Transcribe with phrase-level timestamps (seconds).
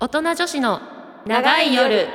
[0.00, 0.80] 大人女子の
[1.26, 2.06] 長い夜。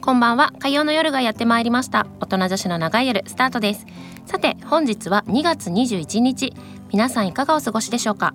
[0.00, 0.52] こんばんは。
[0.60, 2.06] 火曜の夜がやってまいりました。
[2.20, 3.84] 大人女子の長い夜スタートです。
[4.26, 6.52] さて本日は2月21日。
[6.92, 8.34] 皆さんいかがお過ごしでしょうか？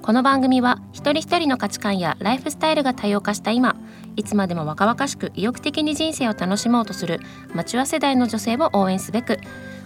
[0.00, 3.76] この番組は一人一人の価値観やライフスタイルが多様化した今
[4.16, 7.20] いつまでも若々しく意欲的に人生を楽しもうとする
[7.54, 9.38] マチュア世代の女性を応援すべく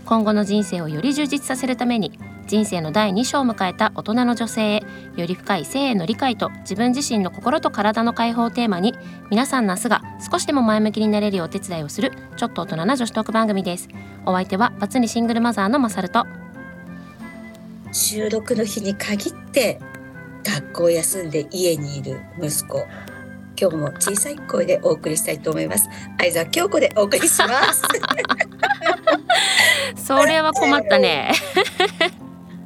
[0.07, 2.17] 今後の人生をより充実させるために
[2.47, 4.83] 人生の第2章を迎えた大人の女性へ
[5.17, 8.95] より深い性への理解と自分自身の心と体の解放をテーマに
[9.31, 13.89] 皆さんの明日が少しでも前向きになれるようお手伝いをするちょっと大人な女子トーク番組です。
[14.27, 16.27] お相手はバツにシングルマザーのマサルと。
[17.93, 19.81] 収録の日に限って
[20.45, 22.87] 学校を休んで家にいる息子。
[23.61, 25.89] 今日も小さい声でお送りしたいと思います。
[26.19, 27.83] 相沢京子でお送りします。
[29.97, 31.33] それは困ったね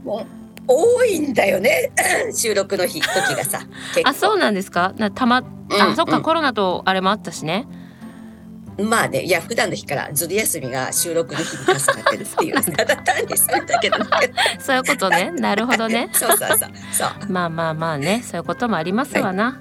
[0.05, 0.27] もう
[0.67, 1.91] 多いんだよね。
[2.35, 3.61] 収録の日時がさ。
[4.05, 4.93] あそうなんですか？
[4.99, 5.37] なたま
[5.71, 7.67] あ、うんそっか、うんコロナとあれもあったしね。
[8.81, 14.05] まあねいや普段の日からずる休みが収録の日に重なってるっていう ただ単にそうだけどね。
[14.61, 15.33] そういうことね。
[15.33, 16.11] なるほどね。
[16.15, 16.59] そうそうそう。
[16.93, 17.33] そう。
[17.33, 18.23] まあまあまあね。
[18.25, 19.61] そういうこともありますわな、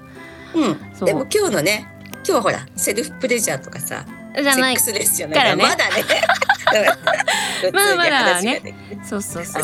[0.54, 0.78] うん。
[0.94, 1.08] そう。
[1.08, 4.04] でも今日のね今日はほらセルフプレジャーとかさ
[4.42, 6.04] じゃないセックスレスじゃないからねまだね。
[7.72, 9.44] まあまだ普通に話ができるそうそう。
[9.44, 9.62] そう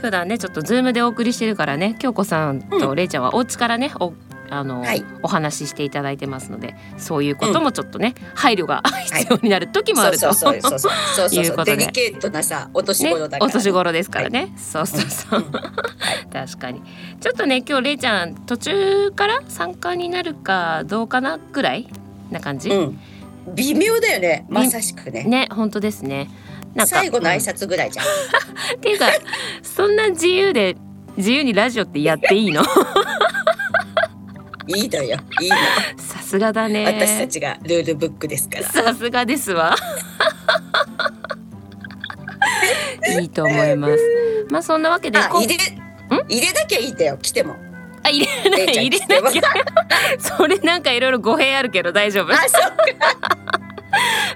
[0.00, 1.96] 普段ねちょっとズームでお送りしてるからね。
[1.98, 4.12] 京子さんとれいちゃんはお家からねお
[4.50, 5.04] あの、はい。
[5.22, 11.28] お話ししていただいてますのでそういうこともちょっとね、配慮が必要になる時もあると、そうそうそうそうそう。
[11.28, 11.76] そういうことで。
[11.76, 15.52] デリケートなさお年ね頃だから、お年頃ですからね、そうそうそう、うん。
[15.52, 16.82] 確かに。
[17.20, 21.88] ちょっとね今日れいちゃん途中から参加になるかどうかなぐらい
[22.30, 22.98] な感じ、うん
[23.54, 24.46] 微妙だよね。
[24.48, 25.24] まさしくね。
[25.24, 26.28] ね本当ですね。
[26.74, 28.06] なんか最後の挨うん拶ぐらいじゃん、
[28.76, 29.06] っていうか
[29.62, 30.76] そんな自由で
[31.16, 32.62] 自由にラジオってやっていいの？
[34.68, 35.18] いいのよ。
[35.40, 35.56] いいの、
[35.96, 36.84] さすがだね。
[36.84, 38.64] 私たちがルールブックですから。
[38.64, 39.74] さすがですわ。
[43.20, 43.96] いいと思います。
[44.50, 45.56] まあそんなわけでこあ入れ
[46.28, 47.18] 入れなきゃいいんだよ。
[47.20, 47.56] 来ても
[48.02, 49.42] あ入れない入れなきゃ。
[50.18, 52.32] それなんかいろいろ語弊あるけど大丈夫。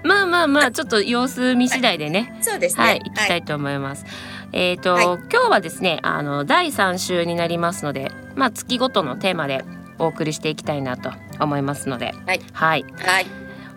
[0.04, 2.34] まあまあまあちょっと様子見次第でね。
[2.40, 2.84] そうですね。
[2.84, 4.04] はい行きたいと思います、
[4.52, 5.04] えっ、と、はい。
[5.04, 9.64] 今日はですねあの第3週になりますのでまあ月ごとのテーマで
[9.98, 12.14] お送りしていきたいなと思いますので。
[12.26, 12.40] はい。
[12.52, 12.84] はい。
[13.04, 13.26] はい。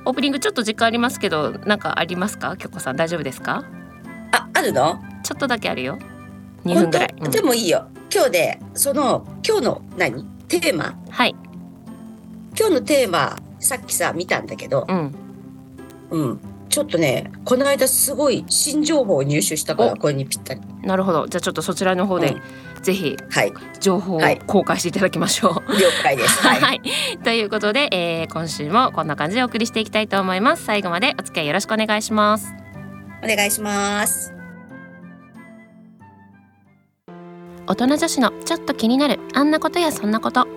[0.06, 2.56] オープニングちょっと時間ありますけどなんかありますか？
[2.58, 3.64] 京子さん大丈夫ですか？
[4.32, 5.04] ああるの？
[5.24, 5.98] ちょっとだけあるよ。
[6.66, 7.32] 2分ぐらい、うん。
[7.32, 10.24] でもいいよ今日でその今日の何？
[10.48, 10.98] テーマ？
[11.10, 11.36] はい。
[12.58, 14.86] 今日のテーマさっきさ見たんだけど。
[14.88, 15.16] うん。
[16.12, 16.40] うん。
[16.70, 19.96] ちょっとねこの間すごい新情報を入手したからお。
[19.96, 20.62] これにぴったり。
[20.84, 21.28] なるほど。
[21.28, 22.84] じゃあちょっとそちらの方で、うん。
[22.84, 23.54] ぜひはい。
[23.80, 24.40] 情報をはい。
[24.46, 25.72] 公開していただきましょう。
[25.74, 26.40] 了解です。
[26.46, 26.82] は、はい
[27.14, 27.18] い。
[27.18, 30.66] ということで、えー今週もこんな感じでお送りしていきたいと思います。
[30.66, 32.54] 最後までお付き合いよろしくお願いします。
[33.24, 34.35] お願いします
[37.68, 40.48] 大人女子のちょっと気になるあんなことやそんなこと。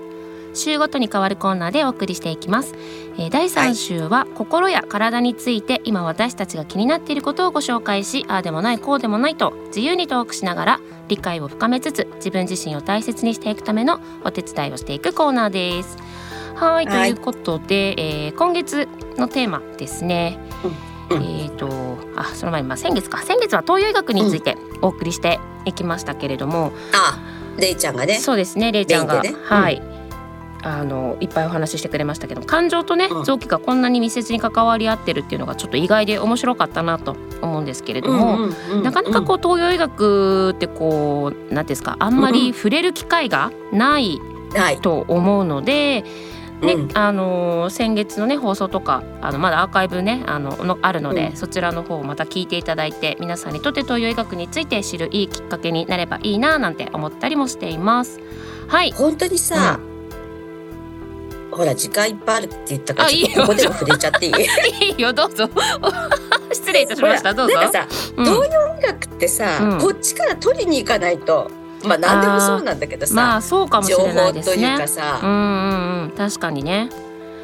[0.55, 2.75] 週ごとに変わるコーナーでお送りしていきます、
[3.19, 15.97] えー第3週は心や体について今私たちが気になっていることをご紹介しああでもないこうでもないと自由にトークしながら理解を深めつつ自分自身を大切にしていくためのお手伝いをしていくコーナーです。
[16.55, 17.11] はいとはい。
[17.11, 17.95] いうことで、
[18.27, 20.39] えー今月のテーマですね、
[21.11, 21.25] うんうん。
[21.25, 21.88] えっ、と
[22.21, 23.23] あその前にまあ先月か。
[23.23, 27.19] 先月は東洋医学についてお送りしていきましたけれども、あ
[27.59, 28.15] レイちゃんがね。
[28.15, 29.35] そうですね、れいちゃんが、ね。
[29.45, 29.83] はい、
[30.63, 33.25] あのいっぱいお話ししてくれましたけど、感情とね、うん。
[33.25, 44.21] 臓器がこんなに密接に関わり合ってるっていうのがちょっと意外で面白かったなと思うんですけれども、うんうんうんなかなかこう東洋医学ってこうなんていうんですか、あんまり触れる機会がない
[44.55, 44.81] はい。
[44.81, 46.05] と思うので。
[46.61, 46.91] ねうん。
[46.95, 51.37] あのー先月のね放送とかあのまだアーカイブねあののあるので、うん。
[51.37, 58.21] そちらの方をまた聞いていただいて皆さんにとって東洋医学について知るいいきっかけになればいいななんて思ったりもしています。
[58.69, 58.93] はい。
[58.93, 59.79] 本当にさ、
[61.51, 64.33] ほら時間いっぱいあるって言ったからここでも触れちゃっていい？
[64.93, 65.49] いいよどうぞ。
[66.53, 67.35] 失礼いたしました。
[67.35, 67.55] どうぞ。
[67.61, 67.87] なんかさ、
[68.17, 68.25] うん。
[68.25, 69.79] 東洋医学ってさ、うん。
[69.81, 71.51] こっちから取りに行かないと
[71.89, 76.91] まあ何でもそうなんだけどさ、まあそうかもし情れない報というですねかさ、うんうんうん確かにね。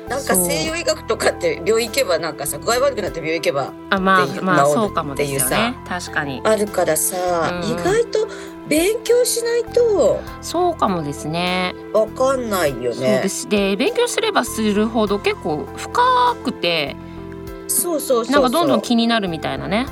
[0.08, 5.74] なんか西洋医学とかって病院行けばなんかさ具合悪くなって病院行けばあまあまあそうかもですよね。
[5.88, 6.42] 確かに。
[6.44, 7.16] あるからさ、
[7.62, 8.28] うん意外と
[8.68, 10.20] 勉強しないと。
[10.42, 11.74] そうかもですね。
[11.94, 13.48] わかんないよそうねです。
[13.48, 16.96] で勉強すればするほど結構深くて
[17.66, 18.32] そうそうそうそう。
[18.32, 19.86] なんかどんどん気になるみたいなね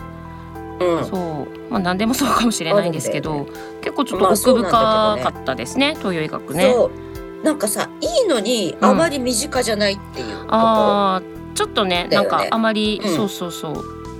[0.82, 1.06] うん。
[1.06, 1.70] そう。
[1.70, 3.46] まあ何でもそうかもしれないんですけど、あるん
[3.80, 6.72] 結構ちょっとまあ奥深かったですね東洋医学ね。
[6.72, 7.44] そう。
[7.44, 8.88] なんかさいいのにうん。
[8.88, 13.16] あまり身近じゃないっていうところ、あーちょっとねなんかあまり、うん。
[13.16, 13.74] そうそうそう。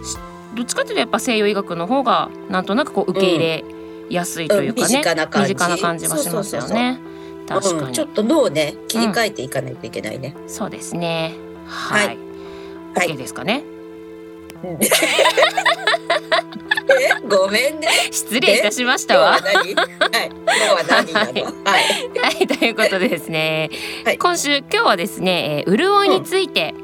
[0.04, 0.16] し
[0.54, 3.64] どっちかというとやっぱ西洋医学の方がなんとなくこう受け入れ
[4.10, 4.88] やすいというかね、うん。
[4.88, 5.54] 身近な感じ。
[5.54, 7.00] 身近な感じはしますよね。
[7.48, 7.92] 確かに、うん。
[7.92, 10.34] ちょっと脳をね切り替えていかないといけないね。
[10.46, 11.34] そうですね。
[11.66, 12.18] はい、はい。
[12.94, 13.64] OK ですかね
[14.64, 14.78] え？
[17.28, 17.88] ごめんね。
[18.10, 20.10] 失礼いたしましたわ今日は何？
[20.10, 20.30] はい。
[20.30, 21.12] 今日は何？
[21.14, 21.44] はい。
[21.44, 23.70] はい、ということでですね、
[24.04, 26.74] はい今週今日はですね、えー潤いについて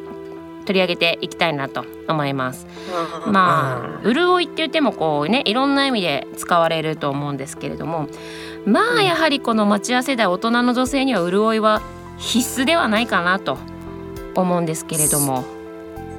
[0.65, 2.67] 取り上げていきたいなと思います。
[3.27, 8.09] まあ潤いって言ってもこうねいろんな意味で使われると思うんですけれども
[8.67, 11.83] まあやはりこの町屋世代大人の女性には潤いは
[12.19, 13.59] 必須ではないかなと
[14.35, 15.45] 思うんですけれども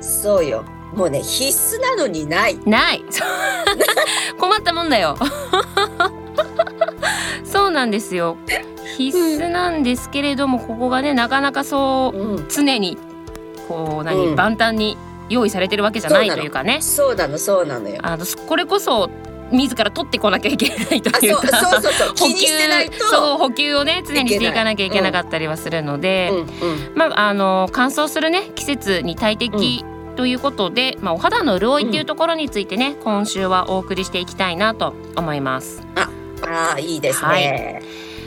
[0.02, 0.64] そうよ。
[0.94, 2.60] もうね必須なのにない。
[2.66, 3.04] ない
[4.40, 5.16] 困ったもんだよ
[7.44, 8.38] そうなんですよ
[8.98, 12.48] 必須なんですけれどもここがねなかなかそううん。
[12.50, 12.98] 常に
[13.68, 14.98] こう何、うん万端に
[15.30, 18.00] 用意されてるわけじゃないというかねそうなのそうなのよ。
[18.02, 19.10] あのこれこそ
[19.52, 22.98] 自ら取ってこなきゃいけないというかそうそうそう気にしてないと。
[23.06, 26.48] そう補給をね常にしていかなきゃいけなかったりはするので、うんうん。
[26.96, 29.86] まああの乾燥するね季節に大敵、
[30.20, 35.82] ということで、まあ、お肌の潤いっていうところについてね、今週はお送りしていきたいなと思います。
[35.96, 37.82] ああいいですはね。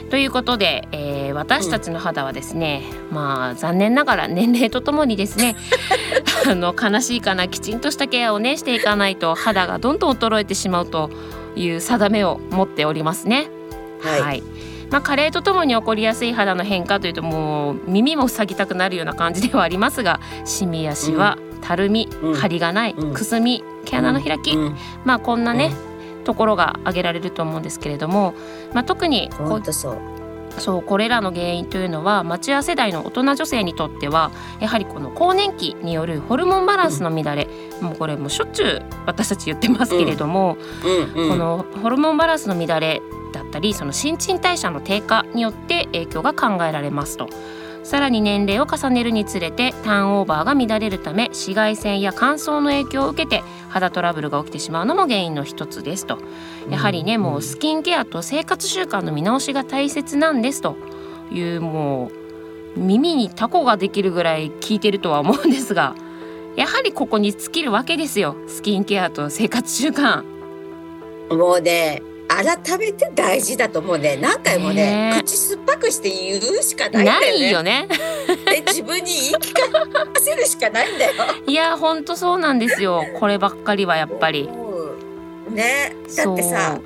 [0.09, 2.81] ということで、えー私たちの肌はですね、
[3.11, 5.55] まあ残念ながら年齢とともにですね
[6.47, 11.11] あの悲しいかなきちんとしたケアをねしていかないと肌がどんどん衰えてしまうと
[11.55, 13.49] いう定めを持っておりますね。
[14.01, 14.41] はい。
[14.89, 24.75] まあ、加齢とともに起こりやすい肌の変化というともう耳も塞ぎたくなるような感じではありますがシミやシワ、たるみ、うん張りがない、うんくすみ毛穴の開き、うん。
[25.05, 25.71] まあこんなね、
[26.25, 28.33] ところが挙げられると思うんですけれども、
[28.73, 29.97] まあ、特にこうそう。
[30.59, 34.29] そうこれらの原因というのは町屋世代の大人女性にとっては
[34.59, 37.47] やはりこの更年期によるホルモンバランスの乱れ、
[37.81, 40.57] もうこれもうしょっちゅう私たち言ってますけれども、
[41.15, 41.29] うんうん。
[41.29, 43.01] このホルモンバランスの乱れ
[43.31, 47.29] だったりその新陳代謝の低下によって影響が考えられますと。
[47.83, 56.17] さらに年齢を重ねるにつれてターンオーバーが乱れるため紫外線や乾燥の影響を受けて肌トラブルが起きてしまうのも原因の一つですと。
[56.69, 60.75] やはりねもうスキンケアと生活習慣の見直しが大切なんですと。
[61.31, 62.11] いうも
[62.75, 65.95] う耳にタコができるぐらい聞いてるとは思うんですが
[66.55, 68.35] やはりここに尽きるわけですよ。
[68.47, 70.23] スキンケアと生活習慣。
[71.31, 72.03] もうね
[72.35, 74.17] 改めて大事だと思うね。
[74.21, 77.47] 何回もね口酸っぱくして言うしかないんだなよね。
[77.49, 77.87] いよね。
[78.49, 79.61] で自分に言い聞か
[80.19, 81.11] せるしかないんだよ。
[81.45, 83.03] いやほんとそうなんですよ。
[83.19, 84.49] こればっかりはやっぱり。
[84.49, 85.51] う。
[85.51, 85.95] んね。
[86.15, 86.79] だってさ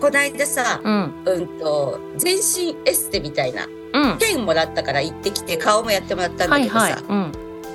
[0.00, 1.14] こないださうん。
[1.24, 4.18] うんと全身エステみたいなうん。
[4.18, 7.32] 券もらったから行ってきて顔もやってもらったんだはいけどさ、はいうん。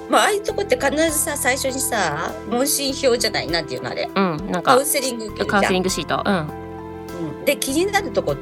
[0.10, 3.48] まあああいうとこって必ずさ最初にさ問診票じゃない？
[3.48, 4.10] なんていうのあれ？
[4.16, 4.38] うん。
[4.52, 6.22] なんかカウンセリングカウンセリングシート。
[6.26, 6.65] うんうん
[7.46, 8.36] で気になるとこ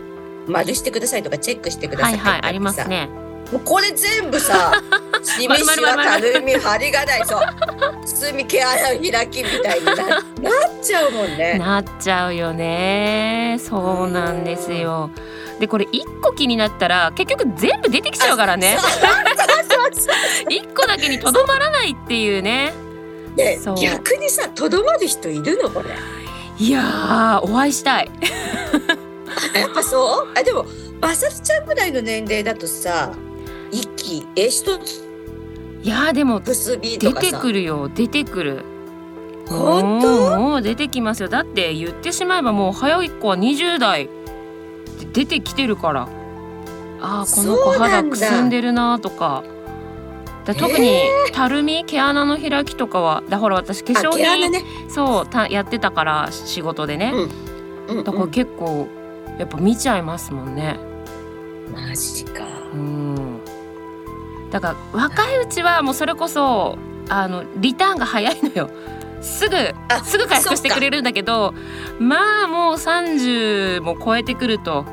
[0.47, 3.07] 丸してくださいとかチェックしてくださはいいってはいありますさね。
[3.51, 4.71] もうこれ全部さ
[5.21, 7.41] しみしわたるみ張りがないそう
[8.05, 8.77] 包み毛穴
[9.11, 10.19] 開きみたいにななっ
[10.81, 11.57] ちゃうもんね。
[11.59, 15.09] なっちゃうよねそうなんですよ。
[15.59, 18.77] でこれ一個気になったら結局全部出てきちゃうからね
[20.49, 22.73] 一個だけにとどまらないっていうね。
[23.35, 25.89] でそう逆にさとどまる人いるのこれ。
[26.59, 28.09] いやーお会いしたい。
[29.55, 30.39] やっぱそう？
[30.39, 30.65] あでも
[31.01, 33.11] まさきちゃんぐらいの年齢だとさ
[33.71, 35.03] 息え一つ
[35.81, 36.53] いやーでも出
[37.13, 37.89] てくるよ。
[37.93, 38.65] 出てくる。
[39.47, 40.39] 本当？
[40.39, 41.29] もう出てきますよ。
[41.29, 44.05] だって言ってしまえばもう早い子は20代
[44.99, 46.07] で出てきてるから。
[47.01, 49.43] あーこの子肌くすんでるなとか
[50.45, 50.99] だ特に
[51.31, 54.63] たるみ毛穴の開きとかはだほら私化あ粧品、ね。
[54.89, 57.11] そうたやってたから仕事でね、
[57.87, 57.97] うん。
[57.97, 58.87] うんだから結構
[59.39, 60.77] やっぱ見ちゃいますもんね。
[61.73, 62.43] マジか。
[62.73, 63.39] うん。
[64.51, 66.77] だから若いうちはもうそれこそ
[67.09, 68.69] あのリターンが早いのよ。
[69.21, 69.55] すぐ
[69.87, 71.53] あすぐ回復してくれるんだけど
[71.97, 74.83] まあもう30も超えてくると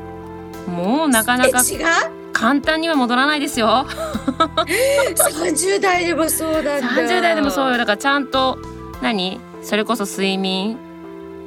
[0.68, 2.19] もうなかなかえ違う？
[2.40, 3.86] 簡単には戻らないですよ。
[3.86, 6.78] 30代でもそうだ。
[6.78, 7.76] 30代でもそうよ。
[7.76, 8.58] だからちゃんと
[9.02, 9.38] 何？
[9.62, 10.78] それこそ睡眠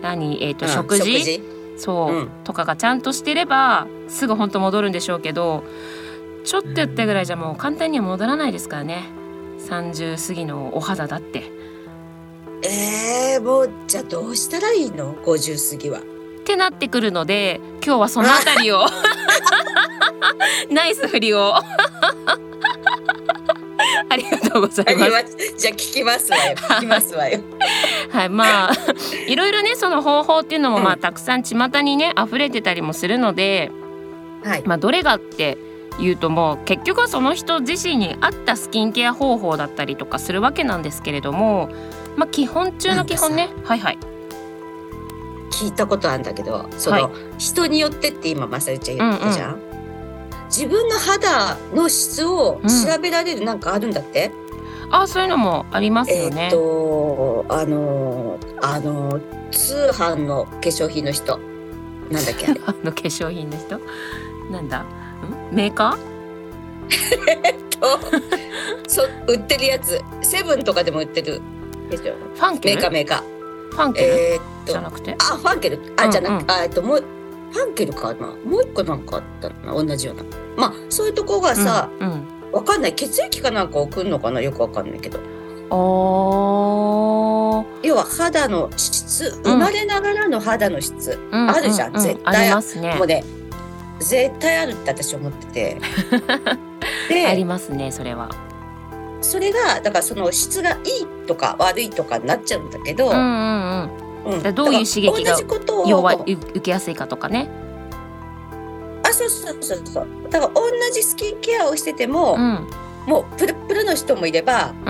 [0.04, 0.44] 何？
[0.44, 1.20] えっ、と、うん食事？
[1.20, 1.42] 食事。
[1.78, 2.30] そう、うん。
[2.44, 5.64] とかがちゃんとしてればすぐ本当戻るんでしょうけど
[6.46, 9.06] ちょっとやったぐらいじゃもう簡単には戻らないですからね。
[9.68, 11.52] 30過ぎのお肌だって。
[12.66, 16.02] えー、もうじゃあどうしたらいいの？50過ぎは。
[16.02, 16.04] っ
[16.46, 18.86] てなってくるので今日はそのあたりを
[20.70, 21.56] ナイス振りを
[24.10, 25.38] ありがとうございます。
[25.58, 26.56] じゃあ聞きますわよ。
[26.56, 27.42] 聞きますわよ。
[28.12, 28.74] はい、まあ
[29.28, 33.72] いろいろねその方法っていうのもまあ、うんたくさん巷にね溢れてたりもするので、
[34.44, 34.64] はい。
[34.66, 35.58] まあどれがって
[36.00, 41.70] いうともう結局はその人自身に合ったスキンケア方法だったりとかするわけなんですけれども、
[42.16, 43.98] まあ基本中の基本ね、はいはい。
[45.52, 49.73] 聞いたことあるんだけど、その、は人によってって今まさゆちゃん言ったじゃん。
[50.56, 54.32] 自分の肌の質を調べられるなんかあるんだって？
[54.92, 56.44] あそういうのもありますよね。
[56.44, 59.20] えっ、とあのあの
[59.50, 61.40] 通販の化粧品の人。
[62.12, 63.80] なんだっけ あの化粧品の人？
[64.52, 64.82] なんだ？
[64.82, 64.86] ん？
[65.52, 65.98] メーカ
[67.80, 68.00] と
[68.88, 70.00] そ売ってるやつ。
[70.22, 71.42] セブンとかでも売ってる
[71.90, 72.76] でしょーファンケル？
[72.76, 73.22] メーカーメーカー。
[73.72, 74.40] ファンケル、
[74.72, 75.16] じゃなくて？
[75.18, 75.80] あファンケル。
[75.98, 76.52] あ、うんじゃなくうん。
[76.52, 77.04] あえっともう
[77.54, 80.24] ファンケルかなもう一個なんかあったな同じような。
[80.58, 82.52] まあそういうとこがさ、うんうん。
[82.52, 85.20] わかんない血液かなんか送るのかなよくわかんないけど。
[85.70, 87.88] おー。
[87.88, 92.36] 要は肌の質生まれながらの肌の質、うんあるじゃんうう絶対。
[92.36, 92.96] ありますね。
[92.96, 93.24] もうね
[94.00, 95.78] 絶対あるって私思ってて。
[97.28, 98.30] ありでますねそれは。
[99.22, 104.44] それがだからその質がいいとか悪いとかになっちゃうんだけど、うんうんうんうん。
[104.44, 105.38] でどういう刺激が
[105.88, 107.50] 弱い受けやすいかとかね。
[109.04, 110.08] あそうそうそうそう。
[110.30, 110.62] だから同
[110.94, 112.68] じスキンケアをしてても、うん。
[113.06, 114.86] もうプルプルの人もいれば、う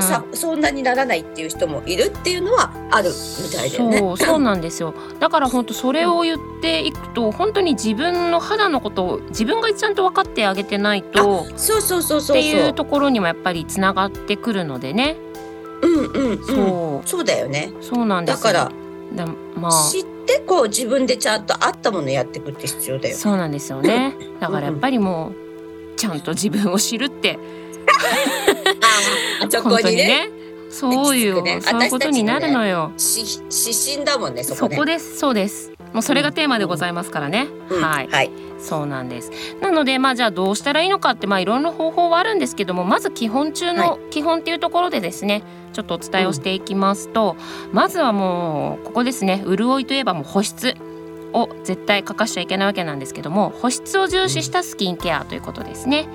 [0.00, 3.10] さそんなにならないっていう人もいるっていうのはある
[3.42, 3.98] みたいだよね。
[3.98, 4.94] そうそうなんですよ。
[5.18, 12.38] だから本当それを言っていくと本当に自分の肌のことを自分がちゃんと分かってあげてないとそうそうそうそうそう。
[12.38, 15.16] っていうところにもやっぱりつながってくるのでね、
[16.06, 17.02] うんうんうん。
[17.02, 17.72] そそうだよね。
[17.78, 18.52] うそうなんですよ。
[18.52, 19.90] だからだまあ。
[19.90, 23.16] 知ってこう自分でちゃんと合ったものやっていくって必要だよ。
[23.16, 24.16] そうなんですよね。
[24.40, 25.30] だからやっぱりも
[25.94, 27.38] うちゃんと自分を知るって。
[29.42, 30.28] あそこにね
[30.76, 31.60] そういう、きつくね。
[31.60, 34.74] そういうことになるのよ、し指針だもんねそこね。
[34.74, 35.72] そこですそうです。
[35.92, 38.08] もうそれがテーマでございますからね、うんはい。
[38.08, 38.30] はい。
[38.58, 39.30] そうなんです。
[39.60, 45.42] なのでまあじゃあどうしたらいいのかってまあいろんな方法はあるんですけどもまず基本中の、は基本っていうところでですね
[45.72, 47.36] ちょっとお伝えをしていきますと、
[47.72, 49.44] まずはもうここですね。
[49.46, 50.74] 潤いといえばもう保湿
[51.32, 56.08] を絶対欠かしちゃいけないわけなんですけども保湿を重視したスキンケアということですね。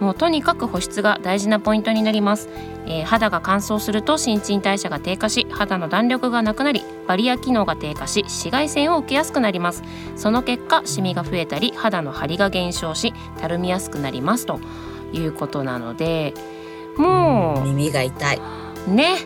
[0.00, 2.48] もうとにかく保湿が大事なポイントになります、
[2.86, 9.82] えー肌が乾燥すると新陳代謝が低下し肌の弾力がなくなりバリア機能が低下し紫外線を受けやすくなります。
[10.16, 14.46] その結果シミが増えたり肌の張りが減少したるみやすくなります。
[14.46, 14.60] と
[15.12, 16.34] いうことなので
[16.96, 18.40] も耳が痛い。
[18.88, 19.16] うね。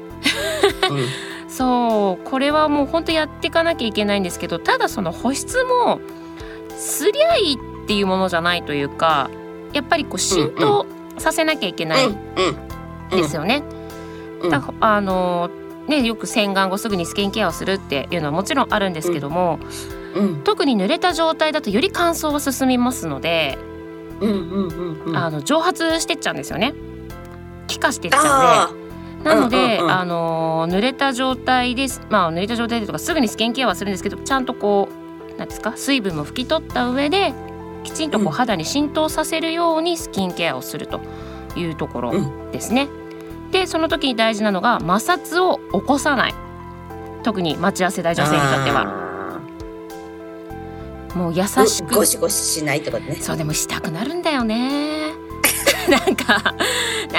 [0.90, 1.06] うん。
[1.48, 6.00] そうこれはもう本当やっていかなきゃいけないんですけどただその保湿も
[6.76, 9.30] すりゃいいっていうものじゃないというか
[9.76, 10.86] やっぱりこう浸透
[11.18, 12.08] させなきゃいけない
[13.10, 13.62] ですよね。
[14.42, 15.50] うんだあの
[15.88, 19.58] ねよく洗顔後すぐにスキンケアをするっていうのはもちろんあるんですけども、
[20.14, 23.58] うん特に濡れた状態だとより乾燥は進みますので。
[25.14, 26.72] あの蒸発してっちゃうんですよね。
[27.66, 28.78] 気化してっちゃあうん
[29.22, 29.26] で。
[29.28, 34.88] なので、あの濡れた状態ですまあ濡れた状態でとかすぐにスキンケアはするんですけどちゃんとこ
[35.34, 37.34] うなんですか水分も拭き取った上で
[37.86, 38.32] きちんとこううん。
[38.32, 41.00] 肌に浸透させるようにスキンケアをすると
[41.56, 42.88] いうところうですね。
[43.52, 46.34] でその時に大事なのが摩擦を起こさない。
[47.22, 48.84] 特に待ち合わせ大女性にとっては。
[48.84, 49.06] は。
[51.14, 51.94] もう優しく。
[51.94, 53.16] ゴシゴシしないってことね。
[53.16, 55.12] そうでもしたくなるんだよね。
[55.88, 56.54] なんか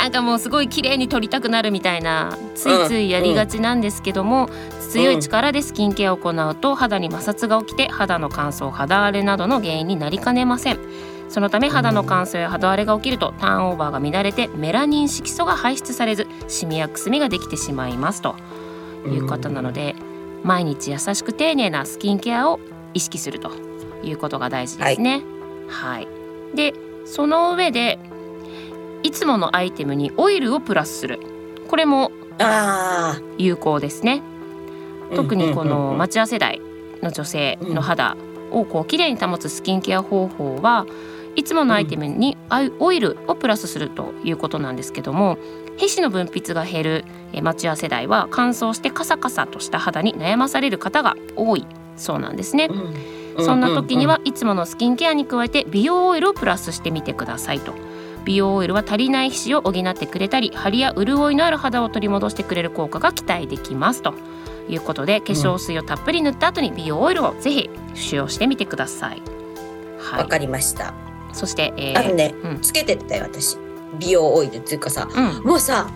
[0.08, 4.48] なんかもうすごい綺麗に撮りたくなるみたいなついついやりがちなんですけども、
[4.90, 10.80] 強い力でスキンケアを行うと肌に摩擦が起きて肌の乾燥肌荒れなどの原因になりかねません。
[11.28, 18.36] そのため肌の乾燥や肌荒れが起きるとターンオーバーが乱れてメラニン色素が排出されずシミやくすみができてしまいますと。
[19.06, 19.94] いうことなので、
[20.44, 22.62] 毎日優しく丁寧なスキンケアを
[22.94, 23.52] 意識すると
[24.04, 25.22] いうことが大事ですね。
[25.68, 26.08] はい、
[26.56, 26.74] で
[27.06, 28.00] その上で
[29.04, 31.20] いつものアイテムにオイルをプラスする
[31.68, 34.22] これもあ有効ですね。
[35.12, 35.16] あ。
[35.16, 36.62] 特にこの待ち合わせ代
[37.02, 38.16] の女性の肌
[38.52, 40.86] をこう綺麗に保つスキンケア方法は
[41.36, 42.38] いつものアイテムに
[42.80, 45.38] オイルをプラスするということなんですけども
[45.78, 52.66] 皮脂の分泌が減るえ待ち合わせ代は乾燥してカサカサとした肌に悩まされる方が多いそうなんですね。
[52.66, 57.74] うんそんな時にはいつものスキンケアに加えて美容オイルをプラスしてみてくださいと。
[58.28, 64.14] 美容オイルは足りない皮脂を補ってくれたり張りや潤いのある肌を取り戻してくれる効果が期待できますと
[64.68, 69.22] いうことで化粧水をたっぷり塗った後に美容オイルをぜひ使用してみてください。
[69.98, 70.94] はい、わかりました。
[71.32, 73.58] そして、えーあのね、うんつけてったよ私。
[73.98, 74.58] 美容オイル。
[74.58, 75.44] っていうかさうん。
[75.48, 75.90] もうさ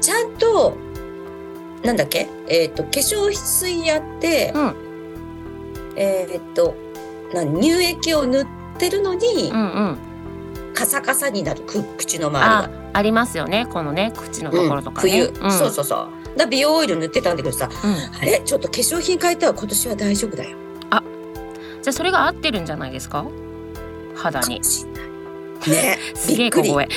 [0.00, 0.76] ちゃんと
[1.82, 2.28] なんだっけ？
[2.48, 4.74] えっ、と化粧水やって、うん。
[5.96, 6.76] えっ、と
[7.34, 7.60] 何？
[7.60, 8.46] 乳液を塗っ
[8.78, 9.98] てるのに、うんうん
[10.76, 13.66] カサカサになるく口のあ周ありますよね。
[13.72, 16.08] このね口のりが、ところとかね、冬、そうそうそう。
[16.38, 17.68] だ美容オイル塗ってたんだけどさ。
[17.82, 18.40] うん、うんあれ？
[18.44, 20.56] ちょっと化粧品変えたら今年は大丈夫だよ。
[21.82, 23.24] じゃあそれが合ってるんじゃないですか？
[24.16, 24.60] 肌に。
[25.66, 25.98] ね。
[26.14, 26.88] すげえ小声。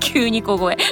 [0.00, 0.76] 急に小声。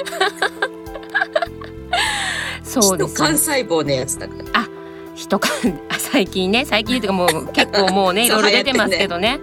[2.63, 4.67] そうです幹細胞のやつだから。
[5.15, 5.49] 人か
[5.89, 8.25] あ最近ね最近というかもう結構もうね。
[8.25, 9.39] いろいろ出てますけどね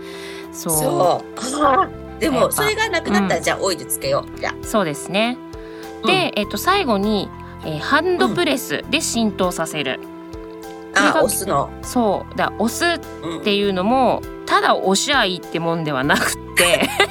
[0.54, 2.20] そう。
[2.20, 3.42] でもそれがなくなったら、うん。
[3.42, 4.38] じゃあオイルつけよう。
[4.38, 5.36] じゃそうですね。
[6.04, 7.28] あで、えっと最後に、
[7.64, 10.00] えーハンドプレスで浸透させる、
[10.94, 12.36] ああ押すの、そう。
[12.36, 13.40] だ押すうん。
[13.40, 16.88] っていうのもただ押しゃいいってもんではなくって。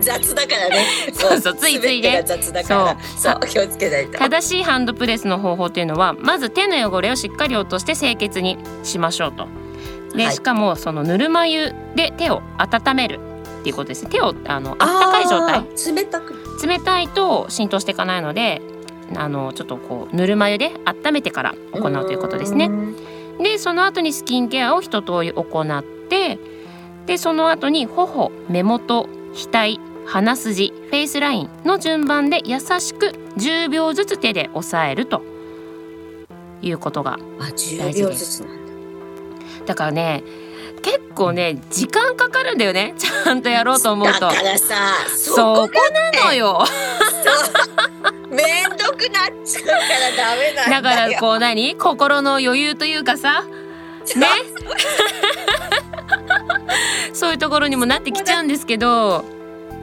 [0.00, 0.86] 雑だからね。
[1.12, 2.02] そうそうついついね。
[2.02, 2.96] 全てが雑だから。
[3.16, 4.18] そう気をつけないと。
[4.18, 9.48] 正しいハンドプレスの方法っていうのはまず手の汚れをしっかり落として清潔にしましょうと。
[10.16, 10.34] で、はい。
[10.34, 13.20] しかもそのぬるま湯で手を温める
[13.60, 14.10] っていうことですね。
[14.10, 15.64] 手をあのあったかい状態。
[15.94, 16.34] 冷たく。
[16.66, 18.62] 冷たいと浸透していかないので
[19.14, 22.70] あのちょっとこうぬるま湯で温めてから行うということですね。
[23.38, 26.38] でその後にスキンケアを一通り行って
[27.06, 33.06] でその後に頬目元額鼻筋フェイスラインの順番で優しく
[33.36, 35.22] 10秒ずつ手で押さえると
[36.62, 38.55] いうことがあ10秒ずつなん
[39.66, 40.22] だだからね
[40.82, 42.94] 結構ね時間かかるんだよね。
[42.96, 44.20] ちゃんとやろうと思うと。
[44.20, 45.72] だからさそそここ
[46.14, 46.64] なのよ。
[48.30, 51.74] めんどくなっちゃうからダメなんだからこう何？
[51.76, 53.42] 心の余裕というかさ。
[54.16, 54.26] ね？
[57.12, 59.24] そういうところにもなってきちゃうんですけど。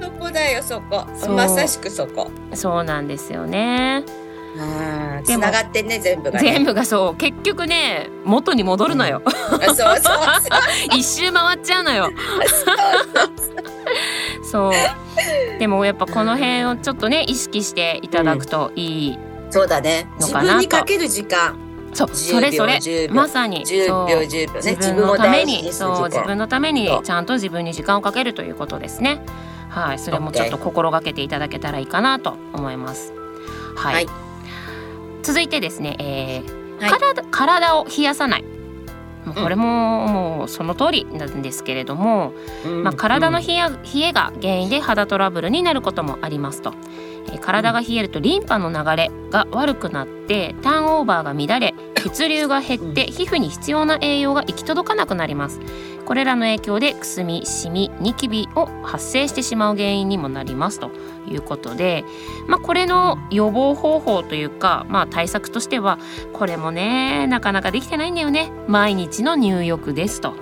[0.02, 1.06] そこだよそこ。
[1.30, 2.31] まさしくそこ。
[2.53, 4.05] そうなんですよね
[5.24, 6.51] つながってんね全部がね。
[6.51, 7.16] 全部がそう。
[7.16, 9.22] 結局ね元に戻るのよ。
[9.25, 9.29] う
[9.66, 9.98] そうそう。
[10.96, 12.11] 一周回っちゃうのよ。
[14.44, 14.72] そう。
[15.59, 20.07] でもやっぱこの辺をちょっとね意識していただくといい、そうだね。
[20.20, 20.55] 自のかなと。
[20.55, 21.57] 分にかける時間。
[21.94, 22.74] そうそれそれ。
[22.75, 23.13] 10秒。
[23.13, 23.66] まさに。
[23.66, 24.07] 10そう。
[24.07, 24.75] 秒10秒ね。
[24.75, 25.74] 自分のために。
[25.74, 29.22] そう自分のためにちゃんと自分に時間をかけるということですね。
[29.70, 30.00] はい。
[30.00, 33.13] それもちょっと心がけていただけたらいいかなと思います。
[33.75, 34.23] はい、はい
[35.24, 36.92] 続いてですね、えーはい。
[36.92, 38.44] 体体を冷やさない。
[39.25, 42.33] まあこれももうその通りなんですけれども、
[42.83, 46.74] まあ、体の冷え冷えが原因で肌トラブルになることもありますと、
[47.27, 55.59] えー体が冷えるとリンパの流れが悪くなってターンオーバーが乱れ血流が減って皮膚に必要な栄養が行き届かなくなります。
[56.05, 60.79] これらの影響でくすみシミニキビを発生してしまう原因にもなります。
[60.79, 60.92] と
[61.29, 62.03] いうことで、
[62.48, 65.98] まあ、これの予防方法というか、まあ、対策としては
[66.33, 68.51] これもねなかなかできてないんだよね。
[68.68, 70.20] 毎日の入浴です。
[70.20, 70.33] と。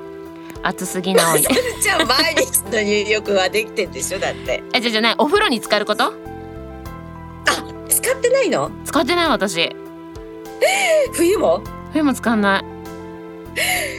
[0.63, 1.41] 暑すぎない。
[1.81, 4.19] じゃあ毎日の入浴はできてんでしょ？
[4.19, 4.63] だって。
[4.73, 5.15] えじゃじゃない。
[5.19, 6.05] お風呂に浸かること？
[6.05, 6.11] あ
[7.89, 8.71] 使ってないの？
[8.85, 9.75] 使ってない私
[11.13, 11.61] 冬も？
[11.93, 12.65] 冬も使わない。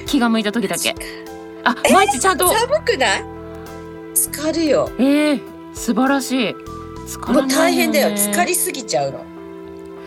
[0.07, 0.95] 気が向いた時だけ。
[1.65, 2.49] あ毎日ちゃんと。
[2.49, 3.25] 寒くない？
[4.15, 4.91] 浸かるよ。
[4.99, 5.41] えー、
[5.75, 6.55] 素晴らしい。
[7.33, 8.11] もう大変だよ。
[8.11, 9.25] ね浸かりすぎちゃうの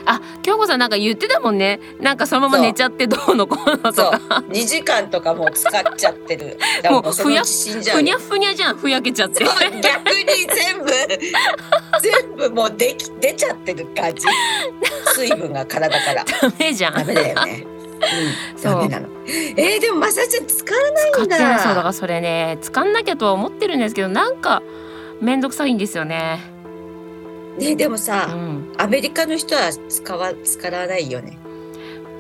[0.06, 1.80] あ京子さんなんか言ってたもんね。
[2.00, 4.20] なんかそのまま寝ちゃってどうのこうのとか。
[4.50, 6.58] 2時間とかもう使っちゃってる。
[6.90, 8.00] もうそのうち死んじゃうよ。
[8.00, 8.78] ふにゃふにゃじゃん。
[8.78, 9.44] ふやけちゃって。
[9.44, 9.82] 逆に
[10.54, 10.86] 全部
[12.02, 14.26] 全部もうでき出ちゃってる感じ。
[15.16, 16.24] 水分が体から。
[16.24, 16.94] ダメじゃん。
[16.94, 17.66] ダメだよね。
[18.58, 19.08] うん、ダメなの。
[19.28, 21.60] えー、でもまさちゃん使わないんだ。
[21.60, 24.62] そうだからそれね使んなきゃとは思ってるんですけどなんか
[25.22, 26.55] めんどくさいんですよね
[27.58, 31.38] ねでもうさ、んアメリカの人は使わ使わないよね。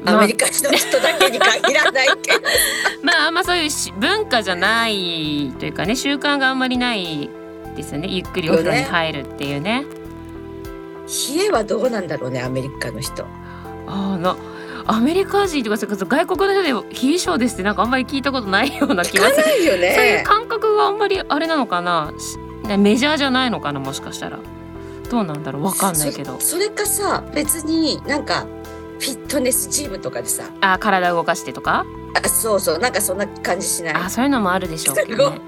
[0.04, 2.39] まあアメリカの人だけに限らないけど。
[3.04, 7.30] まああんまそういうし文化じゃないというかね習慣があんまりない
[7.76, 9.86] ですよねゆっくりお風呂に入るっていうね
[11.38, 13.26] 冷えはどうなんだろうねアメリカの人。
[13.88, 14.36] あーな
[14.88, 16.69] アメリカ人とかそれこそ外国の人で
[17.08, 20.24] 冷え性ですってなんかあんまり聞いたことないような気聞がするかないよそういうね。
[20.26, 22.12] 感覚があんまりあれなのかな
[22.78, 24.39] メジャーじゃないのかなもしかしたら
[25.10, 28.46] どうなんだろうわかんないけどそそれかさ別になんか
[29.00, 31.86] フィットネスジムとかでさあ体動かしてとか？
[32.24, 33.94] あそうそうなんかそんな感じしない？
[33.96, 35.39] あそういうのもあるでしょうけどね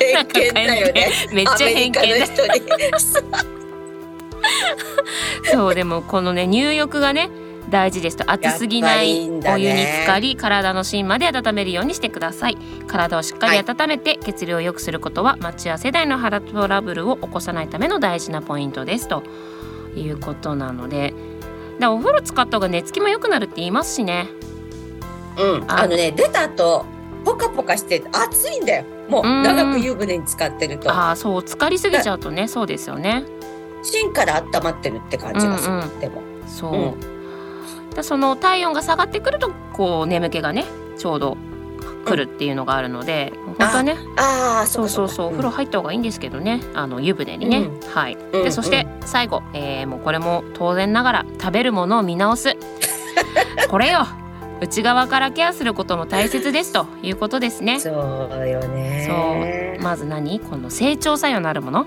[0.00, 1.10] 偏見だよ ね。
[1.32, 2.02] めっちゃ偏見だ。
[5.52, 7.30] そうでもこのね入浴がね
[7.72, 8.30] 大事ですと。
[8.30, 12.56] 熱すぎないお湯に浸かり体の芯まで温めるようにしてください。
[12.86, 19.22] 体をしっかり温めて血流を良くすることは待ち合わせ代の肌トラブルを起こさないための大事なポイントですと。
[19.96, 21.14] いうことなので。
[21.78, 24.28] だお風呂使った方が寝つきも良くなるって言いますしね。
[25.38, 26.84] うん、ああのね出た後
[27.24, 28.84] ポカポカして暑いんだよ。
[29.08, 29.42] もううん。
[29.42, 30.92] 長く湯船に浸かってると。
[30.92, 32.48] ああそう浸かりすぎちゃうとね。
[32.48, 33.24] そうですよね。
[33.82, 36.00] 芯から温まってるって感じがする、うんうん。
[36.00, 36.22] でも。
[36.46, 37.11] そう、う
[37.94, 40.64] だその体温が下がってくるとこう眠気がね
[40.98, 41.36] ちょうど
[42.04, 47.80] 来るっていうのがあるので、本当はねああそうそうそう、お風呂入った方がいいんですけどねあの湯船にね、うん。
[47.80, 48.14] はい。
[48.14, 52.56] うんでそして最後、えーもうこれも当然ながら食べるものを見直す。
[53.70, 54.06] これよ。
[54.60, 57.80] 内側からケアすることも大切ですということですね。
[57.80, 59.78] そうよね。
[59.80, 60.38] まず何？
[60.40, 61.86] この成長作用のあるもの。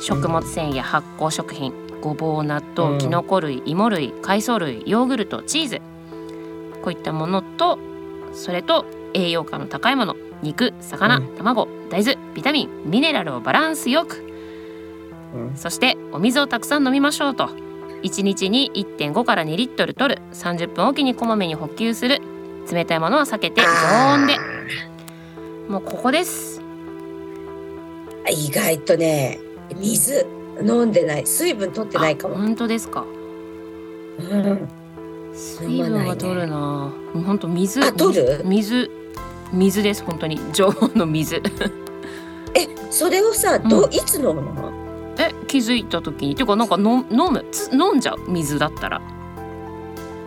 [0.00, 2.98] 食物繊維や発酵食品ごぼう納う豆ん。
[2.98, 5.80] きのこ類芋類海藻類ヨーグルトチーズ。
[6.82, 7.78] こういったものと
[8.34, 8.84] それと
[9.14, 11.36] 栄養価の高いもの肉魚、うん。
[11.36, 14.22] 卵大豆ビタミンミネラルをバランスよく。
[15.34, 15.56] うん。
[15.56, 17.48] そしてお水をたくさん飲みましょうと。
[18.02, 20.22] 1日に1.5から2リットル取る。
[20.32, 22.20] 30分おきにこまめに補給する。
[22.70, 24.36] 冷たいものは避けて常温で。
[25.68, 26.60] もうここです。
[28.30, 29.38] 意外とね
[29.76, 30.26] 水
[30.60, 31.26] 飲んでない。
[31.26, 33.04] 水分取ってないかも、あ本当ですか？
[34.18, 34.68] うん、
[35.34, 36.92] 水分は取るな。
[37.14, 38.42] 本当水あ取る？
[38.44, 38.90] 水
[39.52, 40.38] 水です本当に。
[40.52, 41.36] 常温の水。
[42.54, 44.72] えそれをさどう、ういつ飲むの？
[45.18, 46.32] え気づいた時に。
[46.32, 47.44] っていうかなんかの飲む？
[47.50, 48.18] つ飲んじゃう？
[48.30, 49.00] 水だったら。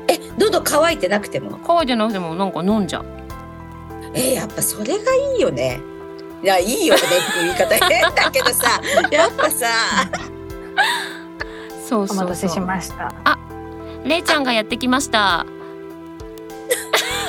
[0.08, 1.60] え喉乾いてなくても？
[1.66, 3.06] 乾いてなくてもなんか飲んじゃう。
[4.14, 5.82] えやっぱそれがいいよね
[6.44, 7.76] いやいいよねっていう言い方。
[7.90, 9.68] 変だけどさやっぱさ。
[11.88, 13.12] そうそうお待たせしました。
[14.04, 15.46] れいちゃんがやってきました。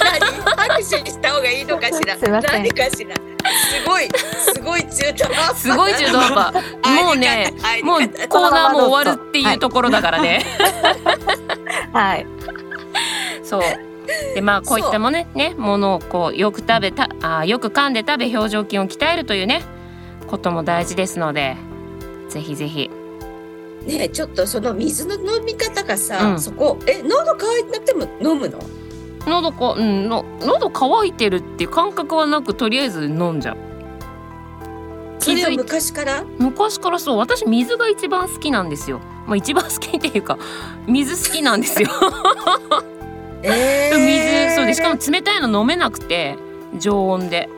[0.03, 0.37] 何？
[0.69, 2.17] 拍手した方がいいのかしら。
[2.17, 2.63] すいません。
[2.63, 3.15] 何かしら。
[3.47, 4.09] すごい
[4.55, 5.59] すごい中途半端。
[5.59, 7.05] すごい中途半端。
[7.05, 10.45] もうねもうコーナーも終わるっていうところだからね、
[11.93, 12.27] はい。
[13.45, 13.63] そう
[14.35, 19.63] でまあこういったもねねものをこうよく食べたあーよく噛んで食べ表情筋を鍛えるというね
[20.27, 21.57] ことも大事ですので
[22.29, 22.91] ぜひぜひ。
[23.87, 26.41] ねえちょっとその水の飲み方がさ、うん。
[26.41, 28.59] そこえ喉乾いてなくても飲むの？
[29.27, 33.57] 喉こうんの喉乾いてるっていう感覚はなくとりあえず飲んじゃう。
[35.21, 36.25] それは昔から？
[36.39, 37.19] 昔からそう。
[37.19, 39.01] 私水が一番好きなんですよ。
[39.27, 40.39] まあ一番好きっていうか
[40.87, 41.89] 水好きなんですよ
[43.43, 46.37] えー、水そうでしかも冷たいの飲めなくて
[46.79, 47.49] 常温で。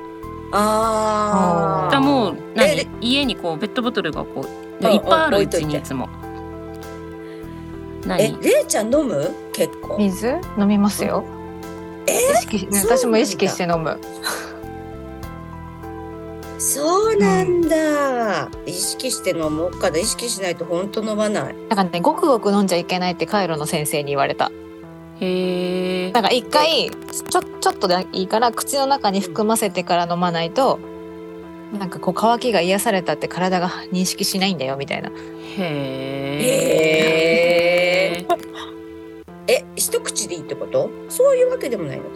[0.52, 2.80] ああもう何？
[2.80, 4.46] え家にこうペットボトルがこ
[4.80, 5.66] ううんいっぱいあるう置いといて。
[5.66, 6.08] ちにいつも。
[8.04, 8.40] え何？
[8.42, 9.30] れいちゃん飲む？
[9.52, 9.98] 結構。
[9.98, 10.40] 水？
[10.58, 11.24] 飲みますよ。
[12.06, 13.98] え意識し私も意識して飲む。
[16.60, 19.98] そうなんだ、意識して飲もうかな。
[19.98, 21.54] 意識しないと本当飲まない。
[21.54, 24.50] なんかね、ごくごく飲んじゃいけないってカイロの先生に言われた。
[25.20, 30.78] へえなんか一回ちょちょっとでいいから口の中に含ませてから飲まないと。
[31.78, 35.10] なんかこう乾きが癒されたって体が認識しないんだよみたいな。
[35.10, 35.12] へ
[38.16, 38.26] え
[39.48, 40.88] え一口でいいってこと？
[41.10, 42.10] そういうわけでもないのか。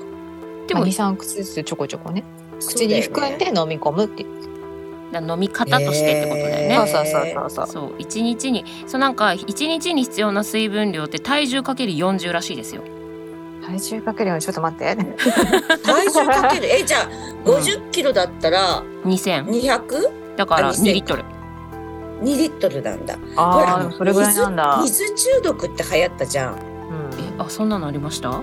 [0.68, 2.24] でもまあ、23口ずつちょこちょこね。
[2.60, 4.28] 口に含んで飲み込むっていう。
[5.20, 7.94] 飲み方としてってことだよね、へーそうそうそうそう。
[7.98, 12.82] 一日にそうなんか一日に必要な水分量って体重かける40らしいですよ。
[13.64, 14.96] 体重かけるようにちょっと待って。
[15.84, 16.66] 体重かける？
[16.66, 17.08] えじゃあ
[17.44, 21.24] 50キロだったら2000 200だからあ2000 2リットル。
[22.22, 23.14] 2リットルなんだ。
[23.36, 24.78] ほあらあ、それぐらいなんだ。
[24.82, 26.52] 水水中毒って流行ったじゃん。
[26.52, 26.58] うん。
[26.58, 28.42] えあそんなのありました？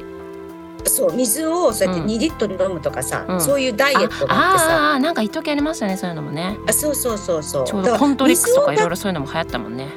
[0.85, 2.07] そう水をそうやってうん。
[2.07, 3.41] 2リットル飲むとかさ、うん。
[3.41, 4.93] そういうダイエットがあってさ。
[4.93, 6.57] あなんか一時ありましたねそういうのもね。
[6.67, 7.65] あそうそうそうそう。
[7.65, 9.87] ちょうだからどコントリックスとかいろい水ろそういうのも流行ったもんね、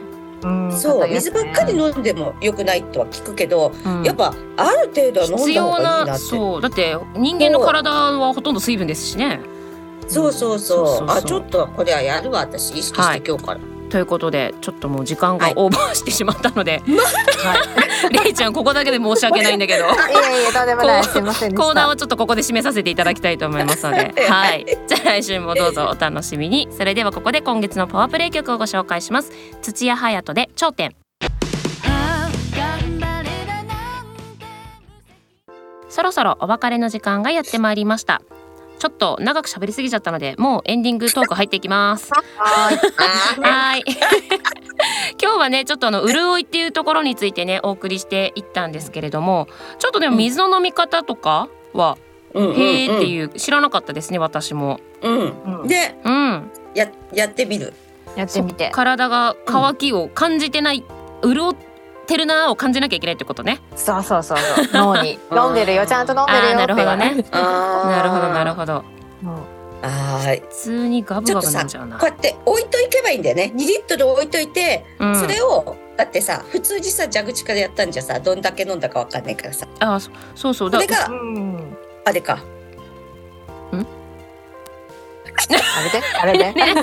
[0.76, 4.02] そう水ばっかりの飲んでも良くないとは聞くけど、うん。
[4.02, 6.22] やっぱある程度は飲必んだ方要ながいいなって。
[6.24, 9.40] そうだって人間の体はほとんど水分ですしね。
[10.08, 10.86] そうそうそう。
[10.86, 11.16] そうそうそう。
[11.18, 12.72] あちょっとこれはやるわ私。
[12.72, 13.60] 意識して今日から、
[13.92, 15.54] ということでちょっともう時間がはい。
[15.54, 16.80] オーバーしてしまったので、
[17.44, 18.32] はい、れい。
[18.32, 19.84] ちゃんここだけで申し訳ないんだけど。
[19.84, 21.04] いやいやとんでもない。
[21.04, 21.62] すいませんでした。
[21.62, 26.68] コーナーをちょっとここで締めさせていただきたいと思いますので、 はい、じゃあ来週もどうぞお楽しみに。
[26.70, 29.30] それではここで今月のパワープレイ曲をご紹介します。
[29.60, 30.94] 土屋隼人で頂点。
[35.90, 38.22] そろそろお別れの時間がやってまいりました。
[38.82, 42.10] ちょっと長く喋りすぎちゃったのでもうエンディングトーク入っていきます。
[42.10, 43.84] はい。
[45.22, 49.46] 今日はねちょっとあの潤いっていうところについてねお送りしていったんですけれども
[49.78, 51.96] ちょっとでも水の飲み方とかは、
[52.34, 54.80] うんうんへーっていう知らなかったですね私も。
[55.00, 55.32] うん。
[55.60, 55.68] うん。
[55.68, 56.50] でうん。
[56.74, 57.74] ややってみる。
[58.16, 58.70] やってみて。
[58.72, 60.82] 体が乾きを感じてない、
[61.22, 61.71] 潤って
[62.16, 63.60] るなーを感じなきゃいけないってことね。
[63.76, 64.66] そうそうそうそう。
[64.72, 65.18] 脳に。
[65.34, 65.86] 飲んでるよ。
[65.86, 67.24] ちゃんと飲んでるよなるほどね。
[67.32, 68.84] なるほどなるほど。
[69.22, 69.30] うん。
[69.30, 70.40] はーい。
[70.40, 71.98] 普通にガブガブ飲んじゃうな。
[71.98, 73.52] こうやって置いといけばいいんだよね。
[73.54, 75.16] 2リットル置いといて、うん。
[75.16, 79.66] それをだってさ普通にさ蛇口からやったんじゃさどんだけ飲んだかわかんないからさ。
[79.80, 80.70] あそそうそう。
[80.70, 81.76] だこれがうん。
[82.04, 82.38] あれか。
[85.74, 86.74] あれであれで何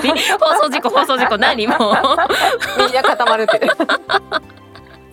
[0.64, 1.38] 送事故放送事故。
[1.38, 1.74] 何も。
[1.76, 1.78] う
[2.78, 3.60] みんな固まるって。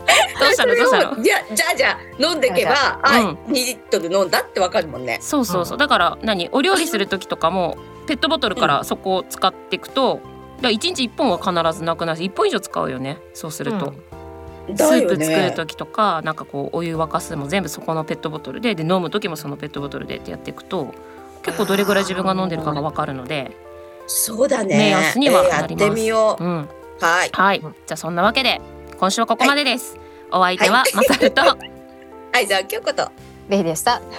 [0.39, 0.75] どうしたの？
[0.75, 1.23] どうしたの？
[1.23, 1.99] じゃじゃあじゃあ
[2.31, 3.29] 飲んでけばああ、うん。
[3.47, 5.17] 2リットル飲んだってわかるもんね。
[5.21, 5.77] そうそうそう。
[5.77, 6.49] だから何？
[6.51, 10.23] お料理する時とかもペットボトルからそこを使っていくと、だか
[10.63, 13.17] ら1日1本は必ずなくなるし1本以上使うよね。
[13.33, 13.93] そうすると、
[14.69, 20.93] スだよープ作るね時とかなんかこうお湯沸かすも全部そこのペットボトルでで飲む時もそのペットボトルでってやっていくと
[21.43, 23.51] 結構どれぐらい自分が飲んでるかが分かるので、
[24.07, 24.77] そうだね。
[24.77, 25.85] 目安にはえーやなります。
[25.85, 27.29] ってみよう、うん、はい。
[27.31, 27.59] はい。
[27.59, 28.61] じゃあそんなわけで
[28.99, 29.95] 今週はここまでです、
[30.31, 31.41] お相手はまさると、
[32.33, 33.11] はいじゃあ今日こと。
[33.47, 34.01] レイでした。